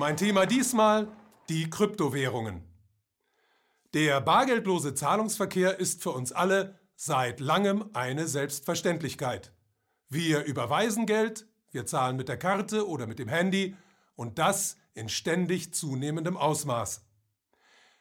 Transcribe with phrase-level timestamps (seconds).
[0.00, 1.08] Mein Thema diesmal
[1.50, 2.64] die Kryptowährungen.
[3.92, 9.52] Der bargeldlose Zahlungsverkehr ist für uns alle seit langem eine Selbstverständlichkeit.
[10.08, 13.76] Wir überweisen Geld, wir zahlen mit der Karte oder mit dem Handy
[14.16, 17.04] und das in ständig zunehmendem Ausmaß.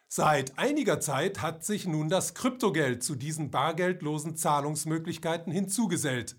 [0.08, 6.38] Seit einiger Zeit hat sich nun das Kryptogeld zu diesen bargeldlosen Zahlungsmöglichkeiten hinzugesellt,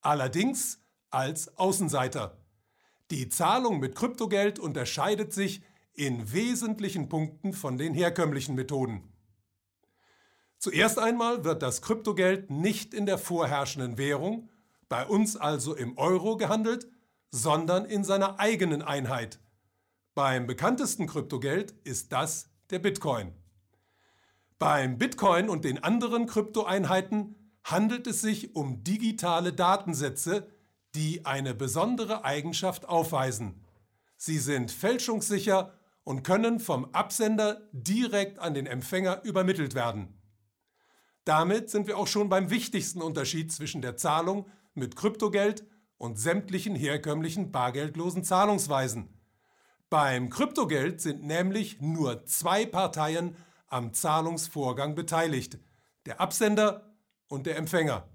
[0.00, 2.38] allerdings als Außenseiter.
[3.10, 5.62] Die Zahlung mit Kryptogeld unterscheidet sich
[5.92, 9.12] in wesentlichen Punkten von den herkömmlichen Methoden.
[10.58, 14.48] Zuerst einmal wird das Kryptogeld nicht in der vorherrschenden Währung,
[14.88, 16.88] bei uns also im Euro gehandelt,
[17.30, 19.40] sondern in seiner eigenen Einheit.
[20.14, 23.34] Beim bekanntesten Kryptogeld ist das der Bitcoin.
[24.58, 27.34] Beim Bitcoin und den anderen Kryptoeinheiten
[27.64, 30.48] handelt es sich um digitale Datensätze,
[30.94, 33.64] die eine besondere Eigenschaft aufweisen.
[34.16, 35.72] Sie sind fälschungssicher
[36.04, 40.20] und können vom Absender direkt an den Empfänger übermittelt werden.
[41.24, 45.64] Damit sind wir auch schon beim wichtigsten Unterschied zwischen der Zahlung mit Kryptogeld
[45.96, 49.08] und sämtlichen herkömmlichen bargeldlosen Zahlungsweisen.
[49.88, 53.36] Beim Kryptogeld sind nämlich nur zwei Parteien
[53.68, 55.58] am Zahlungsvorgang beteiligt,
[56.04, 56.94] der Absender
[57.28, 58.06] und der Empfänger.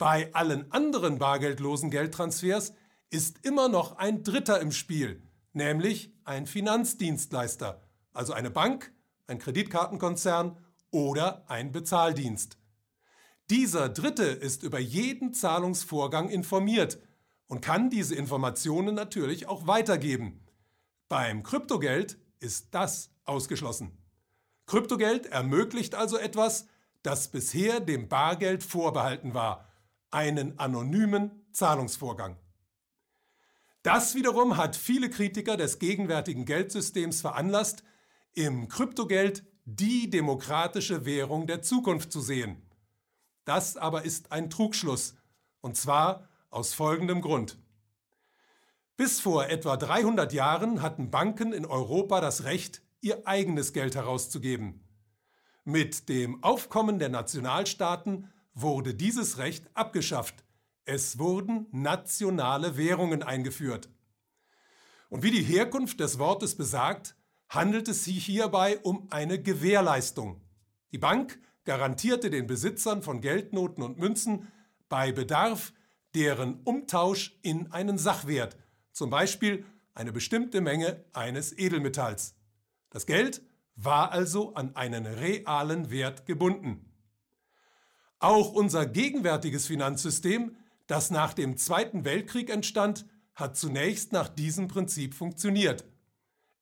[0.00, 2.72] Bei allen anderen bargeldlosen Geldtransfers
[3.10, 8.94] ist immer noch ein Dritter im Spiel, nämlich ein Finanzdienstleister, also eine Bank,
[9.26, 10.56] ein Kreditkartenkonzern
[10.90, 12.56] oder ein Bezahldienst.
[13.50, 16.98] Dieser Dritte ist über jeden Zahlungsvorgang informiert
[17.46, 20.46] und kann diese Informationen natürlich auch weitergeben.
[21.10, 23.98] Beim Kryptogeld ist das ausgeschlossen.
[24.64, 26.68] Kryptogeld ermöglicht also etwas,
[27.02, 29.66] das bisher dem Bargeld vorbehalten war,
[30.10, 32.36] einen anonymen Zahlungsvorgang.
[33.82, 37.82] Das wiederum hat viele Kritiker des gegenwärtigen Geldsystems veranlasst,
[38.34, 42.62] im Kryptogeld die demokratische Währung der Zukunft zu sehen.
[43.44, 45.16] Das aber ist ein Trugschluss,
[45.60, 47.58] und zwar aus folgendem Grund.
[48.96, 54.84] Bis vor etwa 300 Jahren hatten Banken in Europa das Recht, ihr eigenes Geld herauszugeben.
[55.64, 60.44] Mit dem Aufkommen der Nationalstaaten wurde dieses Recht abgeschafft
[60.92, 63.88] es wurden nationale Währungen eingeführt.
[65.08, 67.14] Und wie die Herkunft des Wortes besagt,
[67.48, 70.40] handelt es sich hierbei um eine Gewährleistung.
[70.90, 74.48] Die Bank garantierte den Besitzern von Geldnoten und Münzen
[74.88, 75.72] bei Bedarf
[76.16, 78.56] deren Umtausch in einen Sachwert,
[78.90, 82.34] zum Beispiel eine bestimmte Menge eines Edelmetalls.
[82.90, 83.42] Das Geld
[83.76, 86.89] war also an einen realen Wert gebunden.
[88.20, 90.54] Auch unser gegenwärtiges Finanzsystem
[90.90, 95.84] das nach dem Zweiten Weltkrieg entstand, hat zunächst nach diesem Prinzip funktioniert.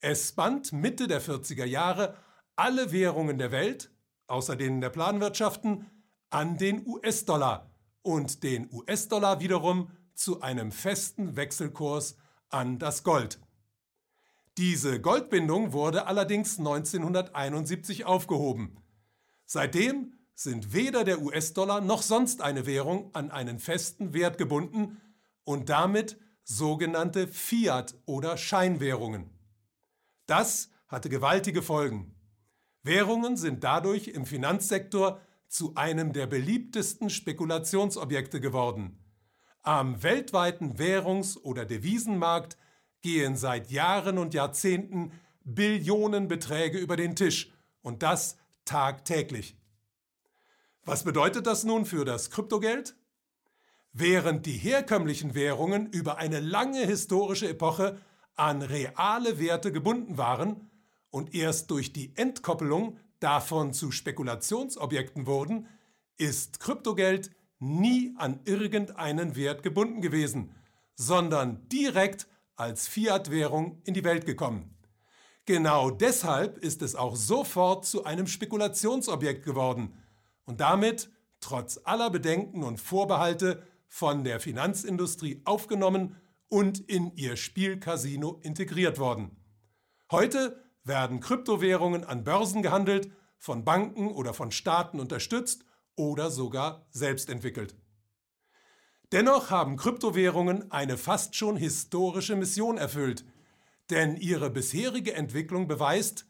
[0.00, 2.14] Es band Mitte der 40er Jahre
[2.54, 3.90] alle Währungen der Welt,
[4.26, 5.86] außer denen der Planwirtschaften,
[6.28, 7.70] an den US-Dollar
[8.02, 12.18] und den US-Dollar wiederum zu einem festen Wechselkurs
[12.50, 13.40] an das Gold.
[14.58, 18.76] Diese Goldbindung wurde allerdings 1971 aufgehoben.
[19.46, 25.00] Seitdem sind weder der US-Dollar noch sonst eine Währung an einen festen Wert gebunden
[25.42, 29.30] und damit sogenannte Fiat- oder Scheinwährungen.
[30.26, 32.14] Das hatte gewaltige Folgen.
[32.84, 38.96] Währungen sind dadurch im Finanzsektor zu einem der beliebtesten Spekulationsobjekte geworden.
[39.62, 42.56] Am weltweiten Währungs- oder Devisenmarkt
[43.00, 45.10] gehen seit Jahren und Jahrzehnten
[45.42, 49.57] Billionenbeträge über den Tisch und das tagtäglich.
[50.88, 52.96] Was bedeutet das nun für das Kryptogeld?
[53.92, 58.00] Während die herkömmlichen Währungen über eine lange historische Epoche
[58.36, 60.70] an reale Werte gebunden waren
[61.10, 65.68] und erst durch die Entkoppelung davon zu Spekulationsobjekten wurden,
[66.16, 70.54] ist Kryptogeld nie an irgendeinen Wert gebunden gewesen,
[70.94, 74.74] sondern direkt als Fiat-Währung in die Welt gekommen.
[75.44, 79.92] Genau deshalb ist es auch sofort zu einem Spekulationsobjekt geworden
[80.48, 81.10] und damit,
[81.40, 86.16] trotz aller Bedenken und Vorbehalte, von der Finanzindustrie aufgenommen
[86.48, 89.36] und in ihr Spielcasino integriert worden.
[90.10, 95.66] Heute werden Kryptowährungen an Börsen gehandelt, von Banken oder von Staaten unterstützt
[95.96, 97.76] oder sogar selbst entwickelt.
[99.12, 103.26] Dennoch haben Kryptowährungen eine fast schon historische Mission erfüllt,
[103.90, 106.26] denn ihre bisherige Entwicklung beweist,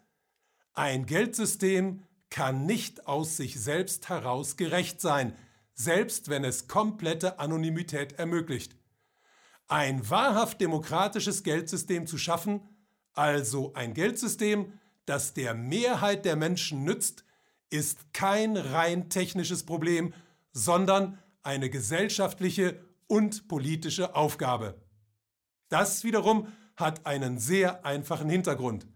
[0.75, 5.37] ein Geldsystem kann nicht aus sich selbst heraus gerecht sein,
[5.75, 8.77] selbst wenn es komplette Anonymität ermöglicht.
[9.69, 12.61] Ein wahrhaft demokratisches Geldsystem zu schaffen,
[13.15, 14.73] Also ein Geldsystem,
[15.05, 17.25] das der Mehrheit der Menschen nützt,
[17.69, 20.15] ist kein rein technisches Problem,
[20.53, 22.79] sondern eine gesellschaftliche
[23.09, 24.81] und politische Aufgabe.
[25.69, 26.47] Das wiederum
[26.77, 28.87] hat einen sehr einfachen Hintergrund.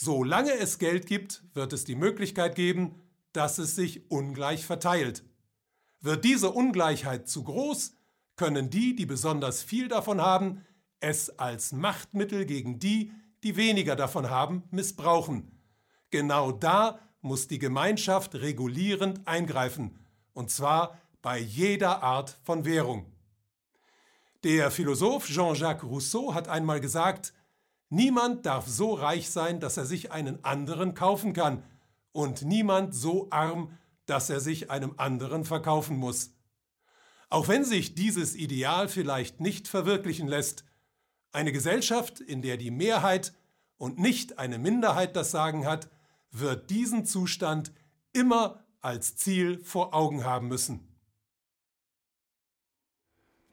[0.00, 3.02] Solange es Geld gibt, wird es die Möglichkeit geben,
[3.32, 5.24] dass es sich ungleich verteilt.
[6.00, 7.96] Wird diese Ungleichheit zu groß,
[8.36, 10.64] können die, die besonders viel davon haben,
[11.00, 13.10] es als Machtmittel gegen die,
[13.42, 15.50] die weniger davon haben, missbrauchen.
[16.10, 19.98] Genau da muss die Gemeinschaft regulierend eingreifen,
[20.32, 23.12] und zwar bei jeder Art von Währung.
[24.44, 27.32] Der Philosoph Jean-Jacques Rousseau hat einmal gesagt,
[27.90, 31.62] Niemand darf so reich sein, dass er sich einen anderen kaufen kann,
[32.12, 36.32] und niemand so arm, dass er sich einem anderen verkaufen muss.
[37.28, 40.64] Auch wenn sich dieses Ideal vielleicht nicht verwirklichen lässt,
[41.30, 43.34] eine Gesellschaft, in der die Mehrheit
[43.76, 45.90] und nicht eine Minderheit das Sagen hat,
[46.30, 47.70] wird diesen Zustand
[48.12, 50.88] immer als Ziel vor Augen haben müssen.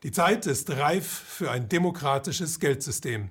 [0.04, 3.30] Die Zeit ist reif für ein demokratisches Geldsystem.